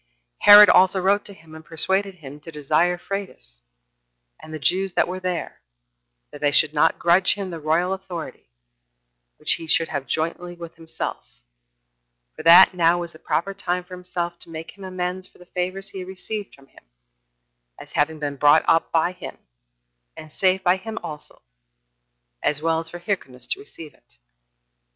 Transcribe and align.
Herod 0.39 0.67
also 0.67 0.99
wrote 0.99 1.25
to 1.25 1.33
him, 1.35 1.53
and 1.53 1.63
persuaded 1.63 2.15
him 2.15 2.39
to 2.39 2.51
desire 2.51 2.95
of 2.95 3.03
Phraates, 3.03 3.59
and 4.39 4.51
the 4.51 4.57
Jews 4.57 4.93
that 4.93 5.07
were 5.07 5.19
there, 5.19 5.61
that 6.31 6.41
they 6.41 6.49
should 6.51 6.73
not 6.73 6.97
grudge 6.97 7.35
him 7.35 7.51
the 7.51 7.59
royal 7.59 7.93
authority, 7.93 8.49
which 9.37 9.53
he 9.61 9.67
should 9.67 9.89
have 9.89 10.07
jointly 10.07 10.55
with 10.55 10.73
himself, 10.73 11.39
for 12.35 12.41
that 12.41 12.73
now 12.73 12.97
was 12.99 13.13
the 13.13 13.19
proper 13.19 13.53
time 13.53 13.83
for 13.83 13.93
himself 13.93 14.39
to 14.39 14.49
make 14.49 14.71
him 14.75 14.83
amends 14.83 15.27
for 15.27 15.37
the 15.37 15.45
favors 15.45 15.89
he 15.89 15.99
had 15.99 16.07
received 16.07 16.55
from 16.55 16.65
him, 16.65 16.85
as 17.79 17.91
having 17.91 18.17
been 18.17 18.37
brought 18.37 18.65
up 18.67 18.91
by 18.91 19.11
him, 19.11 19.37
and 20.17 20.31
saved 20.31 20.63
by 20.63 20.77
him 20.77 20.97
also, 21.03 21.43
as 22.41 22.59
well 22.59 22.79
as 22.79 22.89
for 22.89 22.97
Hyrcanus 22.97 23.45
to 23.45 23.59
receive 23.59 23.93
it. 23.93 24.17